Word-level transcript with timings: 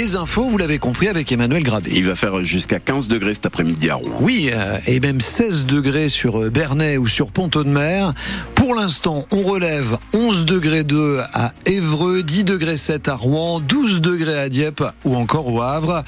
Les 0.00 0.16
infos, 0.16 0.44
vous 0.44 0.56
l'avez 0.56 0.78
compris, 0.78 1.08
avec 1.08 1.30
Emmanuel 1.30 1.62
Gradé. 1.62 1.90
Il 1.92 2.06
va 2.06 2.16
faire 2.16 2.42
jusqu'à 2.42 2.78
15 2.78 3.06
degrés 3.06 3.34
cet 3.34 3.44
après-midi 3.44 3.90
à 3.90 3.96
Rouen. 3.96 4.16
Oui, 4.22 4.48
euh, 4.50 4.78
et 4.86 4.98
même 4.98 5.20
16 5.20 5.66
degrés 5.66 6.08
sur 6.08 6.40
euh, 6.40 6.48
Bernay 6.48 6.96
ou 6.96 7.06
sur 7.06 7.30
Pont-de-Mer. 7.30 8.14
Pour 8.70 8.78
l'instant, 8.78 9.26
on 9.32 9.42
relève 9.42 9.98
11 10.12 10.44
degrés 10.44 10.84
2 10.84 11.18
à 11.34 11.52
Évreux, 11.66 12.22
10 12.22 12.44
degrés 12.44 12.76
7 12.76 13.08
à 13.08 13.16
Rouen, 13.16 13.58
12 13.58 14.00
degrés 14.00 14.38
à 14.38 14.48
Dieppe 14.48 14.84
ou 15.04 15.16
encore 15.16 15.52
au 15.52 15.60
Havre. 15.60 16.04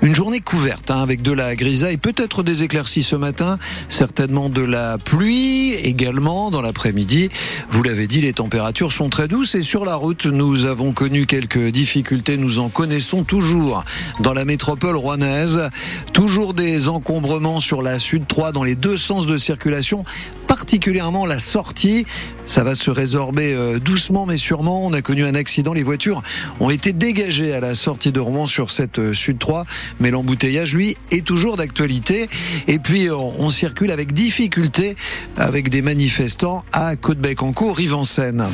Une 0.00 0.14
journée 0.14 0.40
couverte 0.40 0.92
hein, 0.92 1.02
avec 1.02 1.22
de 1.22 1.32
la 1.32 1.56
grisaille, 1.56 1.96
peut-être 1.96 2.44
des 2.44 2.62
éclaircies 2.62 3.02
ce 3.02 3.16
matin, 3.16 3.58
certainement 3.88 4.48
de 4.48 4.60
la 4.60 4.96
pluie 4.96 5.72
également 5.72 6.52
dans 6.52 6.62
l'après-midi. 6.62 7.30
Vous 7.70 7.82
l'avez 7.82 8.06
dit, 8.06 8.20
les 8.20 8.34
températures 8.34 8.92
sont 8.92 9.08
très 9.08 9.26
douces 9.26 9.56
et 9.56 9.62
sur 9.62 9.84
la 9.84 9.96
route, 9.96 10.26
nous 10.26 10.66
avons 10.66 10.92
connu 10.92 11.26
quelques 11.26 11.70
difficultés, 11.70 12.36
nous 12.36 12.60
en 12.60 12.68
connaissons 12.68 13.24
toujours 13.24 13.84
dans 14.20 14.34
la 14.34 14.44
métropole 14.44 14.96
rouennaise. 14.96 15.68
Toujours 16.12 16.54
des 16.54 16.88
encombrements 16.88 17.58
sur 17.58 17.82
la 17.82 17.98
Sud 17.98 18.28
3 18.28 18.52
dans 18.52 18.62
les 18.62 18.76
deux 18.76 18.96
sens 18.96 19.26
de 19.26 19.36
circulation, 19.36 20.04
particulièrement 20.54 21.26
la 21.26 21.40
sortie. 21.40 22.06
Ça 22.46 22.62
va 22.62 22.76
se 22.76 22.88
résorber 22.88 23.52
euh, 23.54 23.80
doucement 23.80 24.24
mais 24.24 24.38
sûrement. 24.38 24.86
On 24.86 24.92
a 24.92 25.02
connu 25.02 25.24
un 25.24 25.34
accident, 25.34 25.72
les 25.72 25.82
voitures 25.82 26.22
ont 26.60 26.70
été 26.70 26.92
dégagées 26.92 27.52
à 27.52 27.58
la 27.58 27.74
sortie 27.74 28.12
de 28.12 28.20
Rouen 28.20 28.46
sur 28.46 28.70
cette 28.70 29.00
euh, 29.00 29.14
Sud 29.14 29.40
3, 29.40 29.66
mais 29.98 30.12
l'embouteillage, 30.12 30.72
lui, 30.72 30.96
est 31.10 31.24
toujours 31.24 31.56
d'actualité. 31.56 32.28
Et 32.68 32.78
puis, 32.78 33.08
euh, 33.08 33.16
on 33.16 33.50
circule 33.50 33.90
avec 33.90 34.12
difficulté 34.12 34.94
avec 35.36 35.70
des 35.70 35.82
manifestants 35.82 36.62
à 36.72 36.94
Côte-Bec-en-Caux, 36.94 37.72
Rive-en-Seine. 37.72 38.44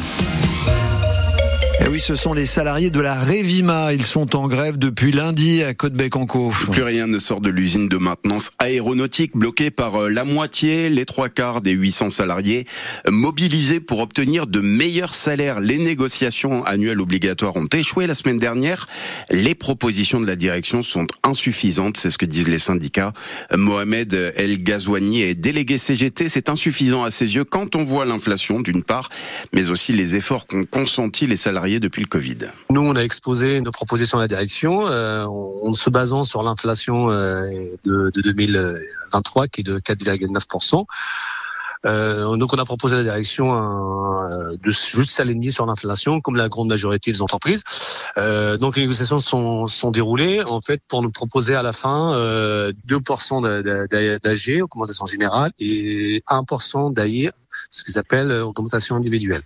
Et 1.81 1.85
eh 1.87 1.89
oui, 1.89 1.99
ce 1.99 2.15
sont 2.15 2.35
les 2.35 2.45
salariés 2.45 2.91
de 2.91 3.01
la 3.01 3.15
Révima. 3.15 3.95
Ils 3.95 4.05
sont 4.05 4.37
en 4.37 4.49
grève 4.49 4.77
depuis 4.77 5.13
lundi 5.13 5.63
à 5.63 5.73
Côte-Bec-en-Caux. 5.73 6.51
Plus 6.71 6.83
rien 6.83 7.07
ne 7.07 7.19
sort 7.19 7.41
de 7.41 7.49
l'usine 7.49 7.89
de 7.89 7.97
maintenance 7.97 8.51
aéronautique 8.59 9.35
bloquée 9.35 9.71
par 9.71 9.97
euh, 9.97 10.11
la 10.11 10.25
moitié, 10.25 10.91
les 10.91 11.07
trois 11.07 11.31
quarts 11.31 11.63
des 11.63 11.71
800 11.71 12.11
salariés 12.11 12.67
mobilisés 13.09 13.81
pour 13.81 14.01
obtenir 14.01 14.47
de 14.47 14.61
meilleurs 14.61 15.15
salaires. 15.15 15.59
Les 15.59 15.79
négociations 15.79 16.67
annuelles 16.67 17.01
obligatoires 17.01 17.57
ont 17.57 17.69
échoué 17.73 18.07
la 18.07 18.15
semaine 18.15 18.39
dernière. 18.39 18.87
Les 19.31 19.55
propositions 19.55 20.21
de 20.21 20.27
la 20.27 20.37
direction 20.37 20.83
sont 20.83 21.07
insuffisantes, 21.23 21.97
c'est 21.97 22.11
ce 22.11 22.19
que 22.19 22.27
disent 22.27 22.49
les 22.49 22.59
syndicats. 22.59 23.15
Mohamed 23.57 24.35
El 24.37 24.63
Ghazouani 24.63 25.23
est 25.23 25.35
délégué 25.35 25.79
CGT. 25.79 26.29
C'est 26.29 26.51
insuffisant 26.51 27.05
à 27.05 27.11
ses 27.11 27.37
yeux 27.37 27.45
quand 27.45 27.75
on 27.75 27.87
voit 27.87 28.05
l'inflation 28.05 28.61
d'une 28.61 28.83
part, 28.83 29.09
mais 29.55 29.71
aussi 29.71 29.95
les 29.95 30.15
efforts 30.15 30.47
qu'ont 30.47 30.67
consentis 30.67 31.27
les 31.27 31.37
salariés 31.37 31.70
depuis 31.79 32.03
le 32.03 32.09
Covid 32.09 32.39
Nous, 32.71 32.81
on 32.81 32.97
a 32.97 33.03
exposé 33.03 33.61
nos 33.61 33.71
propositions 33.71 34.19
à 34.19 34.23
la 34.23 34.29
direction 34.29 34.87
euh, 34.87 35.25
en 35.25 35.73
se 35.73 35.91
basant 35.91 36.25
sur 36.25 36.43
l'inflation 36.43 37.11
euh, 37.11 37.51
de, 37.85 38.11
de 38.15 38.21
2023 38.23 39.49
qui 39.49 39.61
est 39.61 39.65
de 39.65 39.79
4,9%. 39.79 40.87
Euh, 41.87 42.37
donc 42.37 42.53
on 42.53 42.59
a 42.59 42.65
proposé 42.65 42.95
à 42.95 42.99
la 42.99 43.05
direction 43.05 43.55
un, 43.55 44.53
de 44.55 44.71
juste 44.71 45.11
s'aligner 45.11 45.51
sur 45.51 45.67
l'inflation, 45.67 46.21
comme 46.21 46.37
la 46.37 46.49
grande 46.49 46.69
majorité 46.69 47.11
des 47.11 47.23
entreprises. 47.23 47.63
Euh, 48.19 48.59
donc 48.59 48.77
les 48.77 48.83
négociations 48.83 49.19
sont, 49.19 49.67
sont 49.67 49.91
déroulées 49.91 50.43
en 50.43 50.61
fait 50.61 50.83
pour 50.89 51.03
nous 51.03 51.11
proposer 51.11 51.55
à 51.55 51.63
la 51.63 51.73
fin 51.73 52.15
euh, 52.15 52.73
2% 52.89 53.41
d'AG, 54.23 54.63
augmentation 54.63 55.07
générale, 55.07 55.53
et 55.59 56.23
1% 56.29 56.93
d'AI, 56.93 57.31
ce 57.71 57.85
qu'ils 57.85 57.99
appellent 57.99 58.33
augmentation 58.33 58.97
individuelle. 58.97 59.43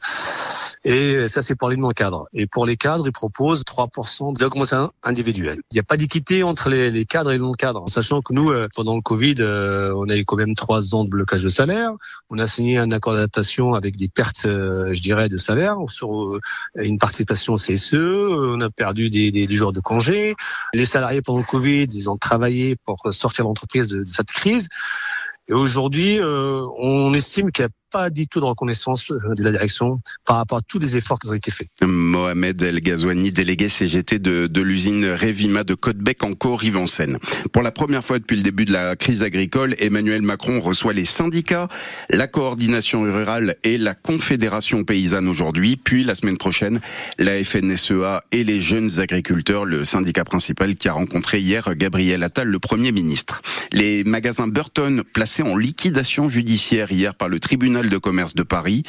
Et 0.84 1.26
ça, 1.28 1.40
c'est 1.40 1.54
pour 1.54 1.70
les 1.70 1.76
non-cadres. 1.76 2.28
Et 2.34 2.46
pour 2.46 2.66
les 2.66 2.76
cadres, 2.76 3.06
ils 3.06 3.12
proposent 3.12 3.62
3% 3.62 4.36
d'augmentation 4.36 4.92
individuelle. 5.02 5.60
Il 5.70 5.74
n'y 5.74 5.80
a 5.80 5.82
pas 5.82 5.96
d'équité 5.96 6.42
entre 6.42 6.68
les, 6.68 7.04
cadres 7.06 7.30
et 7.30 7.34
les 7.34 7.40
non-cadres, 7.40 7.88
sachant 7.88 8.20
que 8.20 8.34
nous, 8.34 8.50
euh, 8.50 8.68
pendant 8.76 8.94
le 8.94 9.00
Covid, 9.00 9.36
euh, 9.40 9.94
on 9.96 10.10
a 10.10 10.16
eu 10.16 10.26
quand 10.26 10.36
même 10.36 10.54
trois 10.54 10.94
ans 10.94 11.04
de 11.04 11.08
blocage 11.08 11.42
de 11.42 11.48
salaire. 11.48 11.92
On 12.28 12.38
a 12.38 12.46
signé 12.46 12.76
un 12.76 12.90
accord 12.90 13.14
d'adaptation 13.14 13.72
avec 13.72 13.96
des 13.96 14.08
pertes, 14.08 14.44
euh, 14.44 14.92
je 14.92 15.00
dirais, 15.00 15.30
de 15.30 15.38
salaire 15.38 15.76
sur 15.88 16.38
une 16.76 16.98
participation 16.98 17.54
CSE. 17.54 17.94
On 17.94 18.60
a 18.60 18.68
perdu 18.68 19.08
des, 19.08 19.30
des, 19.30 19.46
des, 19.46 19.56
jours 19.56 19.72
de 19.72 19.80
congé. 19.80 20.34
Les 20.74 20.84
salariés 20.84 21.22
pendant 21.22 21.38
le 21.38 21.44
Covid, 21.44 21.84
ils 21.84 22.10
ont 22.10 22.18
travaillé 22.18 22.76
pour 22.84 23.00
sortir 23.10 23.46
l'entreprise 23.46 23.88
de, 23.88 24.00
de, 24.00 24.04
cette 24.04 24.32
crise. 24.32 24.68
Et 25.48 25.54
aujourd'hui, 25.54 26.20
on 26.22 27.12
estime 27.12 27.52
qu'il 27.52 27.64
y 27.64 27.66
a 27.66 27.70
pas 27.94 28.10
du 28.10 28.26
tout 28.26 28.40
de 28.40 28.44
reconnaissance 28.44 29.08
euh, 29.12 29.34
de 29.36 29.44
la 29.44 29.52
direction 29.52 30.00
par 30.26 30.38
rapport 30.38 30.58
à 30.58 30.62
tous 30.62 30.80
les 30.80 30.96
efforts 30.96 31.16
qui 31.20 31.28
ont 31.28 31.34
été 31.34 31.52
faits. 31.52 31.68
Mohamed 31.80 32.60
El 32.60 32.80
Ghazouani, 32.80 33.30
délégué 33.30 33.68
CGT 33.68 34.18
de, 34.18 34.48
de 34.48 34.60
l'usine 34.62 35.04
Révima 35.06 35.62
de 35.62 35.74
Côte-Bec 35.74 36.24
en 36.24 36.56
Rive-en-Seine. 36.56 37.18
Pour 37.52 37.62
la 37.62 37.70
première 37.70 38.02
fois 38.02 38.18
depuis 38.18 38.36
le 38.36 38.42
début 38.42 38.64
de 38.64 38.72
la 38.72 38.96
crise 38.96 39.22
agricole, 39.22 39.76
Emmanuel 39.78 40.22
Macron 40.22 40.58
reçoit 40.60 40.92
les 40.92 41.04
syndicats, 41.04 41.68
la 42.10 42.26
coordination 42.26 43.02
rurale 43.02 43.54
et 43.62 43.78
la 43.78 43.94
confédération 43.94 44.82
paysanne 44.82 45.28
aujourd'hui, 45.28 45.76
puis 45.76 46.02
la 46.02 46.16
semaine 46.16 46.36
prochaine, 46.36 46.80
la 47.20 47.44
FNSEA 47.44 48.24
et 48.32 48.42
les 48.42 48.60
jeunes 48.60 48.98
agriculteurs, 48.98 49.64
le 49.64 49.84
syndicat 49.84 50.24
principal 50.24 50.74
qui 50.74 50.88
a 50.88 50.92
rencontré 50.92 51.38
hier 51.38 51.76
Gabriel 51.76 52.24
Attal, 52.24 52.48
le 52.48 52.58
Premier 52.58 52.90
ministre. 52.90 53.40
Les 53.70 54.02
magasins 54.02 54.48
Burton 54.48 55.04
placés 55.12 55.44
en 55.44 55.56
liquidation 55.56 56.28
judiciaire 56.28 56.90
hier 56.90 57.14
par 57.14 57.28
le 57.28 57.38
tribunal 57.38 57.83
de 57.88 57.98
commerce 57.98 58.34
de 58.34 58.42
Paris. 58.42 58.82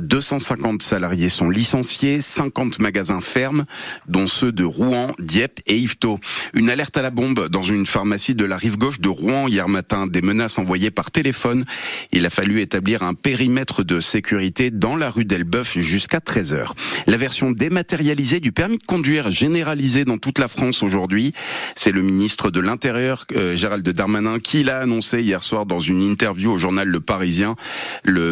250 0.00 0.82
salariés 0.82 1.28
sont 1.28 1.50
licenciés, 1.50 2.20
50 2.20 2.78
magasins 2.80 3.20
ferment, 3.20 3.64
dont 4.06 4.26
ceux 4.26 4.52
de 4.52 4.64
Rouen, 4.64 5.12
Dieppe 5.18 5.60
et 5.66 5.76
Yvetot. 5.76 6.20
Une 6.54 6.70
alerte 6.70 6.96
à 6.96 7.02
la 7.02 7.10
bombe 7.10 7.48
dans 7.48 7.62
une 7.62 7.86
pharmacie 7.86 8.34
de 8.34 8.44
la 8.44 8.56
rive 8.56 8.78
gauche 8.78 9.00
de 9.00 9.08
Rouen 9.08 9.48
hier 9.48 9.68
matin. 9.68 10.06
Des 10.06 10.22
menaces 10.22 10.58
envoyées 10.58 10.90
par 10.90 11.10
téléphone. 11.10 11.64
Il 12.12 12.26
a 12.26 12.30
fallu 12.30 12.60
établir 12.60 13.02
un 13.02 13.14
périmètre 13.14 13.82
de 13.82 14.00
sécurité 14.00 14.70
dans 14.70 14.96
la 14.96 15.10
rue 15.10 15.24
d'Elbeuf 15.24 15.78
jusqu'à 15.78 16.18
13h. 16.18 16.70
La 17.06 17.16
version 17.16 17.50
dématérialisée 17.50 18.40
du 18.40 18.52
permis 18.52 18.78
de 18.78 18.84
conduire 18.84 19.30
généralisé 19.30 20.04
dans 20.04 20.18
toute 20.18 20.38
la 20.38 20.48
France 20.48 20.82
aujourd'hui. 20.82 21.32
C'est 21.74 21.92
le 21.92 22.02
ministre 22.02 22.50
de 22.50 22.60
l'Intérieur, 22.60 23.24
euh, 23.36 23.56
Gérald 23.56 23.88
Darmanin, 23.88 24.38
qui 24.38 24.62
l'a 24.62 24.80
annoncé 24.80 25.22
hier 25.22 25.42
soir 25.42 25.66
dans 25.66 25.80
une 25.80 26.02
interview 26.02 26.52
au 26.52 26.58
journal 26.58 26.88
Le 26.88 27.00
Parisien. 27.00 27.56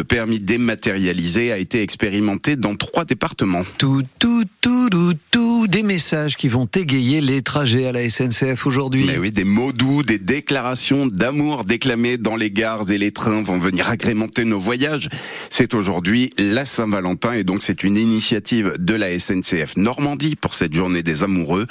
Permis 0.03 0.39
dématérialisé 0.39 1.51
a 1.51 1.57
été 1.57 1.81
expérimenté 1.81 2.55
dans 2.55 2.75
trois 2.75 3.05
départements. 3.05 3.63
Tout, 3.77 4.03
tout, 4.19 4.43
tout, 4.61 4.89
tout, 4.89 5.13
tout, 5.31 5.67
des 5.67 5.83
messages 5.83 6.35
qui 6.35 6.47
vont 6.47 6.67
égayer 6.75 7.21
les 7.21 7.41
trajets 7.41 7.85
à 7.85 7.91
la 7.91 8.09
SNCF 8.09 8.65
aujourd'hui. 8.65 9.05
Mais 9.05 9.17
oui, 9.17 9.31
des 9.31 9.43
mots 9.43 9.71
doux, 9.71 10.03
des 10.03 10.19
déclarations 10.19 11.07
d'amour 11.07 11.63
déclamées 11.63 12.17
dans 12.17 12.35
les 12.35 12.51
gares 12.51 12.89
et 12.89 12.97
les 12.97 13.11
trains 13.11 13.41
vont 13.41 13.57
venir 13.57 13.89
agrémenter 13.89 14.45
nos 14.45 14.59
voyages. 14.59 15.09
C'est 15.49 15.73
aujourd'hui 15.73 16.29
la 16.37 16.65
Saint-Valentin 16.65 17.33
et 17.33 17.43
donc 17.43 17.61
c'est 17.61 17.83
une 17.83 17.97
initiative 17.97 18.75
de 18.79 18.93
la 18.95 19.17
SNCF 19.17 19.77
Normandie 19.77 20.35
pour 20.35 20.53
cette 20.53 20.73
journée 20.73 21.03
des 21.03 21.23
amoureux. 21.23 21.65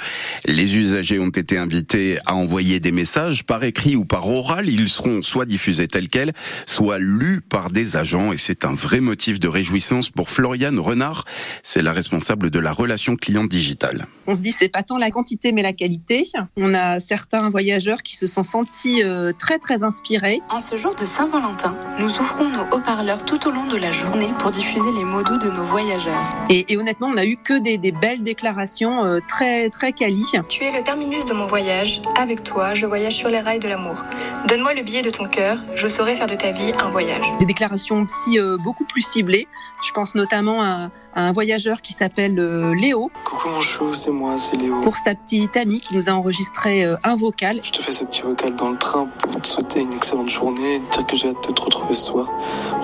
Les 0.45 0.77
usagers 0.77 1.19
ont 1.19 1.29
été 1.29 1.57
invités 1.57 2.17
à 2.25 2.35
envoyer 2.35 2.79
des 2.79 2.91
messages 2.91 3.43
par 3.43 3.63
écrit 3.63 3.95
ou 3.95 4.05
par 4.05 4.27
oral. 4.27 4.69
Ils 4.69 4.89
seront 4.89 5.21
soit 5.21 5.45
diffusés 5.45 5.87
tels 5.87 6.09
quels, 6.09 6.33
soit 6.65 6.99
lus 6.99 7.41
par 7.47 7.69
des 7.69 7.95
agents 7.95 8.16
et 8.33 8.37
c'est 8.37 8.65
un 8.65 8.73
vrai 8.73 8.99
motif 8.99 9.39
de 9.39 9.47
réjouissance 9.47 10.09
pour 10.09 10.29
Floriane 10.29 10.79
Renard. 10.79 11.25
C'est 11.63 11.81
la 11.81 11.93
responsable 11.93 12.49
de 12.49 12.59
la 12.59 12.71
relation 12.71 13.15
client 13.15 13.45
digitale. 13.45 14.07
On 14.25 14.33
se 14.33 14.41
dit 14.41 14.51
c'est 14.51 14.69
pas 14.69 14.83
tant 14.83 14.97
la 14.97 15.11
quantité 15.11 15.51
mais 15.51 15.61
la 15.61 15.73
qualité. 15.73 16.27
On 16.57 16.73
a 16.73 16.99
certains 16.99 17.49
voyageurs 17.49 18.03
qui 18.03 18.15
se 18.15 18.27
sont 18.27 18.43
sentis 18.43 19.03
euh, 19.03 19.31
très 19.37 19.59
très 19.59 19.83
inspirés. 19.83 20.41
En 20.49 20.59
ce 20.59 20.75
jour 20.75 20.95
de 20.95 21.05
Saint-Valentin, 21.05 21.75
nous 21.99 22.19
ouvrons 22.19 22.49
nos 22.49 22.63
haut-parleurs 22.75 23.23
tout 23.23 23.47
au 23.47 23.51
long 23.51 23.67
de 23.67 23.77
la 23.77 23.91
journée 23.91 24.31
pour 24.39 24.51
diffuser 24.51 24.91
les 24.97 25.05
mots 25.05 25.23
doux 25.23 25.37
de 25.37 25.49
nos 25.49 25.63
voyageurs. 25.63 26.29
Et, 26.49 26.77
honnêtement, 26.77 27.07
on 27.07 27.17
a 27.17 27.25
eu 27.25 27.37
que 27.37 27.59
des, 27.59 27.77
belles 27.91 28.23
déclarations 28.23 29.05
euh, 29.05 29.19
très 29.27 29.69
très 29.69 29.93
quali. 29.93 30.23
Tu 30.49 30.63
es 30.63 30.71
le 30.71 30.83
terminus 30.83 31.25
de 31.25 31.33
mon 31.33 31.45
voyage. 31.45 32.01
Avec 32.17 32.43
toi, 32.43 32.73
je 32.73 32.85
voyage 32.85 33.13
sur 33.13 33.29
les 33.29 33.39
rails 33.39 33.59
de 33.59 33.67
l'amour. 33.67 34.03
Donne-moi 34.47 34.73
le 34.73 34.81
billet 34.81 35.01
de 35.01 35.09
ton 35.09 35.25
cœur. 35.25 35.63
Je 35.75 35.87
saurai 35.87 36.15
faire 36.15 36.27
de 36.27 36.35
ta 36.35 36.51
vie 36.51 36.71
un 36.79 36.89
voyage. 36.89 37.25
Des 37.39 37.45
déclarations 37.45 38.06
euh, 38.37 38.57
beaucoup 38.57 38.85
plus 38.85 39.01
ciblé. 39.01 39.47
Je 39.85 39.91
pense 39.91 40.15
notamment 40.15 40.63
à, 40.63 40.89
un 41.15 41.31
voyageur 41.31 41.81
qui 41.81 41.93
s'appelle 41.93 42.39
euh, 42.39 42.75
Léo. 42.75 43.11
Coucou 43.23 43.49
mon 43.49 43.61
chou, 43.61 43.93
c'est 43.93 44.11
moi, 44.11 44.37
c'est 44.37 44.55
Léo. 44.55 44.81
Pour 44.81 44.97
sa 44.97 45.15
petite 45.15 45.57
amie 45.57 45.79
qui 45.79 45.95
nous 45.95 46.09
a 46.09 46.11
enregistré 46.11 46.85
euh, 46.85 46.95
un 47.03 47.15
vocal. 47.15 47.59
Je 47.63 47.71
te 47.71 47.81
fais 47.81 47.91
ce 47.91 48.03
petit 48.03 48.21
vocal 48.21 48.55
dans 48.55 48.69
le 48.69 48.77
train 48.77 49.07
pour 49.19 49.41
te 49.41 49.47
souhaiter 49.47 49.81
une 49.81 49.93
excellente 49.93 50.29
journée 50.29 50.75
et 50.75 50.79
te 50.79 50.97
dire 50.97 51.07
que 51.07 51.15
j'ai 51.15 51.29
hâte 51.29 51.47
de 51.47 51.53
te 51.53 51.61
retrouver 51.61 51.93
ce 51.93 52.05
soir. 52.05 52.31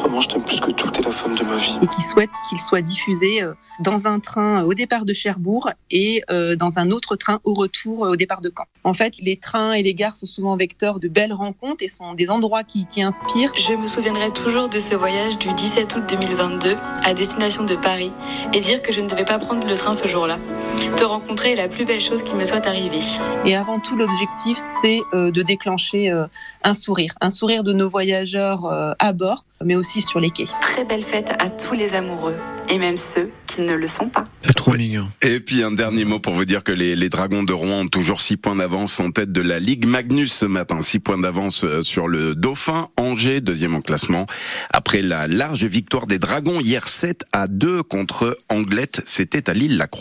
Vraiment, 0.03 0.21
je 0.21 0.29
t'aime 0.29 0.43
plus 0.43 0.59
que 0.59 0.71
tout, 0.71 0.91
t'es 0.91 1.01
la 1.01 1.11
femme 1.11 1.35
de 1.35 1.43
ma 1.43 1.55
vie. 1.55 1.77
Et 1.81 1.87
qui 1.87 2.01
souhaite 2.03 2.29
qu'il 2.49 2.59
soit 2.59 2.81
diffusé 2.81 3.41
dans 3.79 4.07
un 4.07 4.19
train 4.19 4.63
au 4.63 4.73
départ 4.73 5.05
de 5.05 5.13
Cherbourg 5.13 5.69
et 5.89 6.23
euh, 6.29 6.55
dans 6.55 6.79
un 6.79 6.91
autre 6.91 7.15
train 7.15 7.39
au 7.43 7.53
retour 7.53 8.05
euh, 8.05 8.11
au 8.11 8.15
départ 8.15 8.41
de 8.41 8.51
Caen. 8.55 8.65
En 8.83 8.93
fait, 8.93 9.15
les 9.19 9.37
trains 9.37 9.73
et 9.73 9.83
les 9.83 9.93
gares 9.93 10.15
sont 10.15 10.25
souvent 10.25 10.55
vecteurs 10.55 10.99
de 10.99 11.07
belles 11.07 11.33
rencontres 11.33 11.83
et 11.83 11.87
sont 11.87 12.13
des 12.13 12.29
endroits 12.29 12.63
qui, 12.63 12.87
inspirent. 12.97 13.51
Je 13.57 13.73
me 13.73 13.87
souviendrai 13.87 14.29
toujours 14.31 14.69
de 14.69 14.79
ce 14.79 14.95
voyage 14.95 15.37
du 15.39 15.51
17 15.53 15.95
août 15.95 16.03
2022 16.09 16.75
à 17.03 17.13
destination 17.13 17.63
de 17.63 17.75
Paris 17.75 18.11
et 18.53 18.59
dire 18.59 18.81
que 18.81 18.93
je 18.93 19.01
ne 19.01 19.09
devais 19.09 19.25
pas 19.25 19.39
prendre 19.39 19.67
le 19.67 19.75
train 19.75 19.93
ce 19.93 20.07
jour-là. 20.07 20.37
Te 20.97 21.03
rencontrer 21.03 21.53
est 21.53 21.55
la 21.55 21.67
plus 21.67 21.85
belle 21.85 21.99
chose 21.99 22.23
qui 22.23 22.35
me 22.35 22.45
soit 22.45 22.65
arrivée. 22.67 22.99
Et 23.45 23.55
avant 23.55 23.79
tout, 23.79 23.95
l'objectif, 23.95 24.57
c'est 24.81 25.01
euh, 25.13 25.31
de 25.31 25.41
déclencher 25.41 26.11
euh, 26.11 26.27
un 26.63 26.73
sourire. 26.73 27.15
Un 27.19 27.29
sourire 27.29 27.63
de 27.63 27.73
nos 27.73 27.89
voyageurs 27.89 28.65
euh, 28.65 28.93
à 28.99 29.11
bord, 29.11 29.45
mais 29.65 29.75
aussi 29.75 30.01
sur 30.01 30.19
les 30.19 30.29
quais. 30.29 30.47
Très 30.61 30.85
belle 30.85 31.03
fête 31.03 31.33
à 31.39 31.49
tous 31.49 31.73
les 31.73 31.93
amoureux, 31.93 32.35
et 32.69 32.77
même 32.77 32.97
ceux 32.97 33.29
qui 33.47 33.61
ne 33.61 33.73
le 33.73 33.87
sont 33.87 34.09
pas. 34.09 34.23
C'est 34.45 34.53
trop 34.53 34.73
mignon. 34.73 35.07
Et 35.21 35.39
puis 35.39 35.63
un 35.63 35.71
dernier 35.71 36.05
mot 36.05 36.19
pour 36.19 36.33
vous 36.33 36.45
dire 36.45 36.63
que 36.63 36.71
les, 36.71 36.95
les 36.95 37.09
Dragons 37.09 37.43
de 37.43 37.53
Rouen 37.53 37.81
ont 37.81 37.87
toujours 37.87 38.21
6 38.21 38.37
points 38.37 38.55
d'avance 38.55 38.99
en 38.99 39.11
tête 39.11 39.31
de 39.31 39.41
la 39.41 39.59
Ligue 39.59 39.85
Magnus 39.85 40.33
ce 40.33 40.45
matin. 40.45 40.81
6 40.81 40.99
points 40.99 41.17
d'avance 41.17 41.65
sur 41.83 42.07
le 42.07 42.35
Dauphin, 42.35 42.89
Angers, 42.97 43.41
deuxième 43.41 43.75
en 43.75 43.81
classement. 43.81 44.25
Après 44.71 45.01
la 45.01 45.27
large 45.27 45.65
victoire 45.65 46.07
des 46.07 46.19
Dragons 46.19 46.59
hier 46.59 46.87
7 46.87 47.25
à 47.31 47.47
2 47.47 47.83
contre 47.83 48.37
Anglette, 48.49 49.01
c'était 49.05 49.49
à 49.49 49.53
Lille-la-Croix. 49.53 49.93